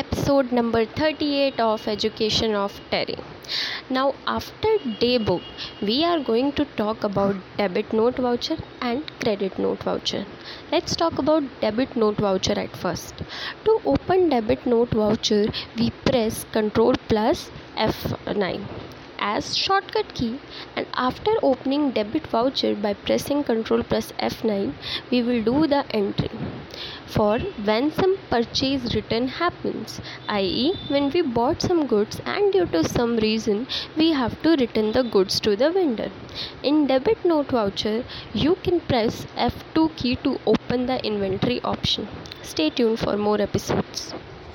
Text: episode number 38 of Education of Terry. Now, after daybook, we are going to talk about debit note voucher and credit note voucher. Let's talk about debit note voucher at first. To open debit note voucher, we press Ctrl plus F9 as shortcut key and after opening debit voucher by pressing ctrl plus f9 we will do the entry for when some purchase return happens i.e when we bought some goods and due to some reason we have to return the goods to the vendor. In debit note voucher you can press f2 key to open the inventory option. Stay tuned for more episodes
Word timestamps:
episode 0.00 0.52
number 0.52 0.84
38 0.84 1.58
of 1.58 1.88
Education 1.88 2.54
of 2.54 2.80
Terry. 2.90 3.16
Now, 3.88 4.14
after 4.26 4.72
daybook, 5.02 5.42
we 5.80 6.04
are 6.04 6.18
going 6.20 6.52
to 6.52 6.66
talk 6.80 7.02
about 7.02 7.36
debit 7.56 7.94
note 7.94 8.16
voucher 8.16 8.58
and 8.82 9.10
credit 9.20 9.58
note 9.58 9.82
voucher. 9.84 10.26
Let's 10.70 10.96
talk 10.96 11.18
about 11.18 11.44
debit 11.62 11.96
note 11.96 12.18
voucher 12.18 12.58
at 12.58 12.76
first. 12.76 13.22
To 13.64 13.80
open 13.86 14.28
debit 14.28 14.66
note 14.66 14.90
voucher, 14.90 15.46
we 15.78 15.88
press 16.04 16.44
Ctrl 16.52 16.96
plus 17.08 17.50
F9 17.76 18.60
as 19.18 19.56
shortcut 19.56 20.12
key 20.14 20.38
and 20.76 20.86
after 20.94 21.32
opening 21.42 21.90
debit 21.90 22.26
voucher 22.26 22.74
by 22.74 22.92
pressing 22.92 23.42
ctrl 23.42 23.82
plus 23.92 24.12
f9 24.28 24.74
we 25.10 25.22
will 25.22 25.42
do 25.42 25.66
the 25.66 25.82
entry 26.00 26.30
for 27.14 27.38
when 27.68 27.90
some 27.98 28.14
purchase 28.30 28.94
return 28.94 29.28
happens 29.28 30.00
i.e 30.28 30.66
when 30.88 31.08
we 31.14 31.22
bought 31.38 31.62
some 31.62 31.86
goods 31.86 32.20
and 32.34 32.52
due 32.52 32.66
to 32.74 32.82
some 32.96 33.16
reason 33.26 33.66
we 33.96 34.10
have 34.20 34.36
to 34.42 34.56
return 34.64 34.92
the 34.92 35.02
goods 35.02 35.40
to 35.40 35.56
the 35.56 35.70
vendor. 35.70 36.10
In 36.62 36.86
debit 36.86 37.24
note 37.24 37.50
voucher 37.50 38.04
you 38.34 38.56
can 38.62 38.80
press 38.80 39.26
f2 39.36 39.96
key 39.96 40.16
to 40.16 40.38
open 40.46 40.86
the 40.86 41.04
inventory 41.04 41.60
option. 41.62 42.08
Stay 42.42 42.70
tuned 42.70 42.98
for 42.98 43.16
more 43.16 43.40
episodes 43.40 44.14